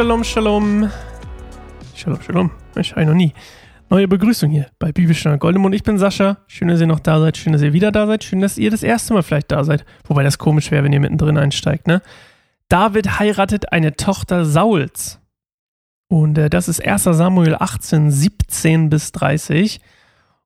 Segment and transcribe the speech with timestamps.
[0.00, 0.90] Shalom, Shalom.
[1.94, 2.50] Shalom, Shalom.
[2.74, 3.34] Ich habe noch nie.
[3.90, 5.74] Neue Begrüßung hier bei Bibelstunde Goldemund.
[5.74, 6.38] Ich bin Sascha.
[6.46, 7.36] Schön, dass ihr noch da seid.
[7.36, 8.24] Schön, dass ihr wieder da seid.
[8.24, 9.84] Schön, dass ihr das erste Mal vielleicht da seid.
[10.06, 12.00] Wobei das komisch wäre, wenn ihr mittendrin einsteigt, ne?
[12.70, 15.20] David heiratet eine Tochter Sauls.
[16.08, 19.82] Und äh, das ist 1 Samuel 18, 17 bis 30.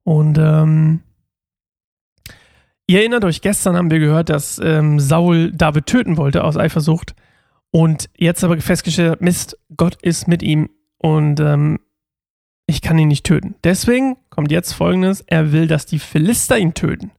[0.02, 1.02] Und ähm,
[2.89, 7.14] ihr erinnert euch, gestern haben wir gehört, dass ähm, Saul David töten wollte aus Eifersucht.
[7.74, 11.80] Und jetzt aber festgestellt, Mist, Gott ist mit ihm und ähm,
[12.66, 13.56] ich kann ihn nicht töten.
[13.64, 17.10] Deswegen kommt jetzt folgendes: Er will, dass die Philister ihn töten.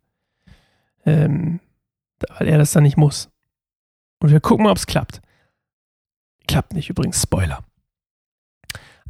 [1.06, 1.60] Ähm,
[2.30, 3.30] weil er das dann nicht muss.
[4.20, 5.22] Und wir gucken mal, ob es klappt.
[6.48, 7.66] Klappt nicht übrigens, Spoiler.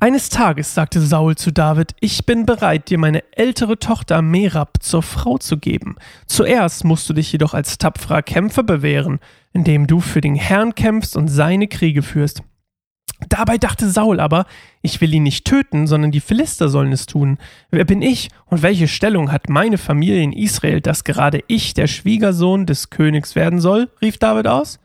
[0.02, 5.02] Eines Tages sagte Saul zu David, ich bin bereit, dir meine ältere Tochter Merab zur
[5.02, 5.96] Frau zu geben.
[6.28, 9.20] Zuerst musst du dich jedoch als tapferer Kämpfer bewähren,
[9.54, 12.44] indem du für den Herrn kämpfst und seine Kriege führst.
[13.30, 14.46] Dabei dachte Saul aber,
[14.82, 17.38] ich will ihn nicht töten, sondern die Philister sollen es tun.
[17.72, 21.88] Wer bin ich und welche Stellung hat meine Familie in Israel, dass gerade ich der
[21.88, 23.90] Schwiegersohn des Königs werden soll?
[24.02, 24.78] rief David aus.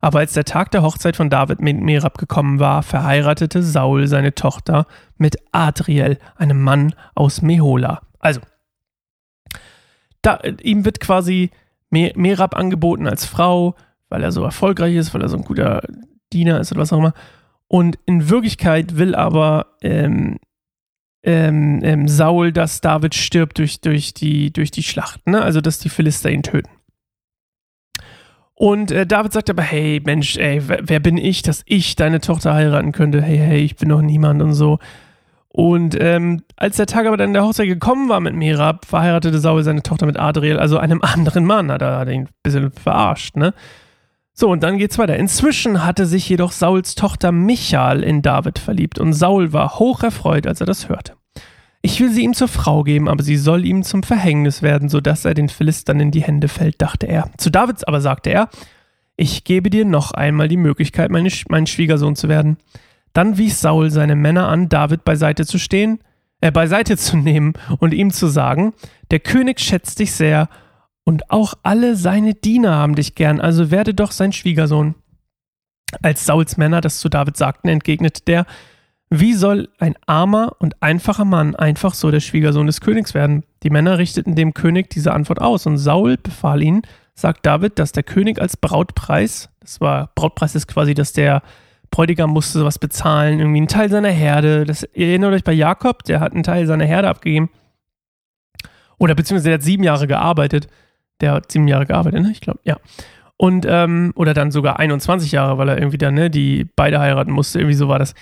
[0.00, 4.34] Aber als der Tag der Hochzeit von David mit Merab gekommen war, verheiratete Saul seine
[4.34, 4.86] Tochter
[5.18, 8.00] mit Adriel, einem Mann aus Mehola.
[8.18, 8.40] Also,
[10.22, 11.50] da, ihm wird quasi
[11.90, 13.74] Merab angeboten als Frau,
[14.08, 15.82] weil er so erfolgreich ist, weil er so ein guter
[16.32, 17.14] Diener ist oder was auch immer.
[17.68, 20.38] Und in Wirklichkeit will aber ähm,
[21.22, 25.42] ähm, ähm, Saul, dass David stirbt durch, durch, die, durch die Schlacht, ne?
[25.42, 26.70] also dass die Philister ihn töten.
[28.60, 32.52] Und äh, David sagt aber, hey Mensch, ey, wer, bin ich, dass ich deine Tochter
[32.52, 33.22] heiraten könnte?
[33.22, 34.78] Hey, hey, ich bin doch niemand und so.
[35.48, 39.62] Und ähm, als der Tag aber dann der Hochzeit gekommen war mit Merab, verheiratete Saul
[39.62, 43.54] seine Tochter mit Adriel, also einem anderen Mann, hat er, ihn ein bisschen verarscht, ne?
[44.34, 45.16] So, und dann geht's weiter.
[45.16, 50.46] Inzwischen hatte sich jedoch Sauls Tochter Michal in David verliebt und Saul war hoch erfreut,
[50.46, 51.14] als er das hörte.
[51.82, 55.00] Ich will sie ihm zur Frau geben, aber sie soll ihm zum Verhängnis werden, so
[55.00, 57.30] dass er den Philistern in die Hände fällt, dachte er.
[57.38, 58.50] Zu Davids aber sagte er,
[59.16, 62.58] ich gebe dir noch einmal die Möglichkeit, meine, mein Schwiegersohn zu werden.
[63.12, 66.00] Dann wies Saul seine Männer an, David beiseite zu stehen,
[66.40, 68.72] äh, beiseite zu nehmen und ihm zu sagen,
[69.10, 70.48] der König schätzt dich sehr
[71.04, 74.94] und auch alle seine Diener haben dich gern, also werde doch sein Schwiegersohn.
[76.02, 78.46] Als Sauls Männer das zu David sagten, entgegnete der,
[79.10, 83.44] wie soll ein armer und einfacher Mann einfach so der Schwiegersohn des Königs werden?
[83.64, 86.82] Die Männer richteten dem König diese Antwort aus und Saul befahl ihnen,
[87.14, 91.42] sagt David, dass der König als Brautpreis, das war, Brautpreis ist quasi, dass der
[91.90, 94.64] Bräutigam musste sowas bezahlen, irgendwie einen Teil seiner Herde.
[94.64, 97.50] Das, ihr erinnert euch bei Jakob, der hat einen Teil seiner Herde abgegeben.
[98.98, 100.68] Oder beziehungsweise der hat sieben Jahre gearbeitet.
[101.20, 102.30] Der hat sieben Jahre gearbeitet, ne?
[102.30, 102.76] Ich glaube, ja.
[103.36, 107.32] Und, ähm, oder dann sogar 21 Jahre, weil er irgendwie dann, ne, die beide heiraten
[107.32, 108.14] musste, irgendwie so war das.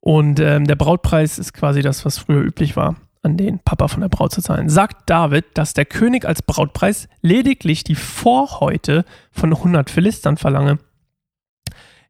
[0.00, 4.00] Und ähm, der Brautpreis ist quasi das, was früher üblich war, an den Papa von
[4.00, 4.68] der Braut zu zahlen.
[4.68, 10.78] Sagt David, dass der König als Brautpreis lediglich die Vorhäute von 100 Philistern verlange.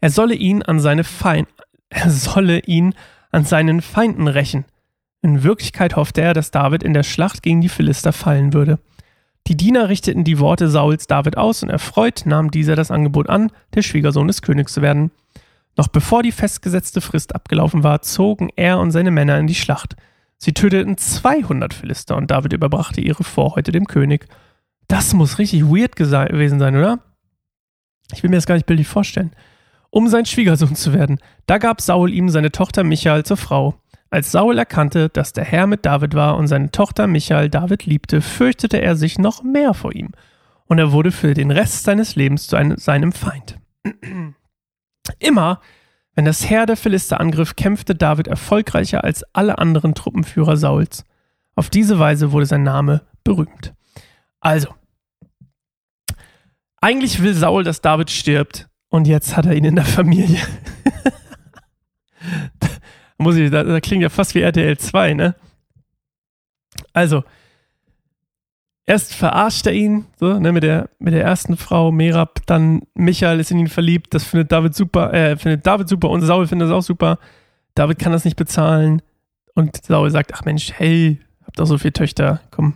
[0.00, 1.48] Er solle ihn an seine Feind,
[1.88, 2.94] er solle ihn
[3.32, 4.64] an seinen Feinden rächen.
[5.22, 8.78] In Wirklichkeit hoffte er, dass David in der Schlacht gegen die Philister fallen würde.
[9.46, 13.50] Die Diener richteten die Worte Sauls David aus und erfreut nahm dieser das Angebot an,
[13.74, 15.10] der Schwiegersohn des Königs zu werden.
[15.80, 19.96] Noch bevor die festgesetzte Frist abgelaufen war, zogen er und seine Männer in die Schlacht.
[20.36, 24.26] Sie töteten 200 Philister und David überbrachte ihre Vorhäute dem König.
[24.88, 26.98] Das muss richtig weird gewesen sein, oder?
[28.12, 29.30] Ich will mir das gar nicht bildlich vorstellen.
[29.88, 33.80] Um sein Schwiegersohn zu werden, da gab Saul ihm seine Tochter Michael zur Frau.
[34.10, 38.20] Als Saul erkannte, dass der Herr mit David war und seine Tochter Michael David liebte,
[38.20, 40.10] fürchtete er sich noch mehr vor ihm.
[40.66, 43.58] Und er wurde für den Rest seines Lebens zu einem, seinem Feind.
[45.18, 45.60] Immer,
[46.14, 51.04] wenn das Heer der Philister angriff, kämpfte David erfolgreicher als alle anderen Truppenführer Sauls.
[51.54, 53.74] Auf diese Weise wurde sein Name berühmt.
[54.40, 54.74] Also,
[56.80, 60.40] eigentlich will Saul, dass David stirbt, und jetzt hat er ihn in der Familie.
[62.58, 62.68] da,
[63.18, 65.36] muss ich, da, da klingt ja fast wie RTL 2, ne?
[66.92, 67.22] Also,
[68.86, 73.40] erst verarscht er ihn, so, ne, mit der, mit der ersten Frau, Merab, dann Michael
[73.40, 76.68] ist in ihn verliebt, das findet David super, äh, findet David super und Saul findet
[76.68, 77.18] das auch super.
[77.74, 79.02] David kann das nicht bezahlen
[79.54, 82.74] und Saul sagt, ach Mensch, hey, hab doch so viele Töchter, komm,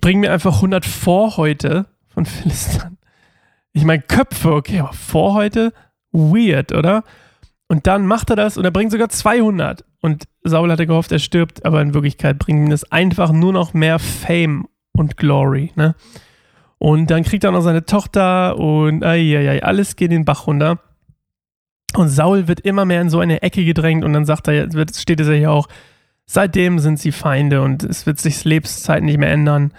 [0.00, 2.98] bring mir einfach 100 Vorhäute von Philistern.
[3.72, 5.72] Ich meine, Köpfe, okay, aber Vorhäute,
[6.12, 7.02] weird, oder?
[7.68, 9.84] Und dann macht er das und er bringt sogar 200.
[10.00, 13.72] Und Saul hatte gehofft, er stirbt, aber in Wirklichkeit bringt ihm das einfach nur noch
[13.72, 15.94] mehr Fame und Glory, ne?
[16.78, 20.80] Und dann kriegt er noch seine Tochter und ai, alles geht den Bach runter.
[21.96, 24.94] Und Saul wird immer mehr in so eine Ecke gedrängt und dann sagt er, wird,
[24.94, 25.68] steht es ja hier auch,
[26.26, 29.72] seitdem sind sie Feinde und es wird sich Lebenszeit nicht mehr ändern.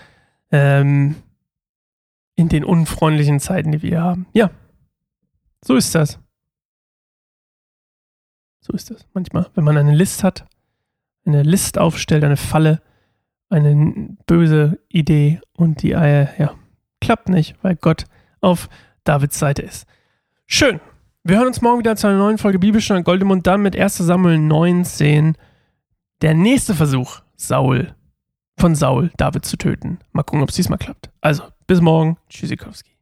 [0.52, 1.16] Ähm,
[2.36, 4.26] in den unfreundlichen Zeiten, die wir haben.
[4.34, 4.52] Ja,
[5.64, 6.20] so ist das.
[8.60, 9.50] So ist das manchmal.
[9.54, 10.48] Wenn man eine List hat,
[11.26, 12.82] eine List aufstellt, eine Falle,
[13.50, 16.53] eine böse Idee und die Eier, ja,
[17.01, 18.06] klappt nicht, weil Gott
[18.42, 18.69] auf
[19.03, 19.86] Davids Seite ist.
[20.47, 20.80] Schön.
[21.24, 24.38] Wir hören uns morgen wieder zu einer neuen Folge Bibelstunde Goldemund, dann mit 1 Samuel
[24.38, 25.36] 19.
[26.21, 27.95] Der nächste Versuch, Saul,
[28.57, 30.00] von Saul, David zu töten.
[30.12, 31.09] Mal gucken, ob es diesmal klappt.
[31.21, 32.18] Also, bis morgen.
[32.30, 32.94] Tschüssikowski.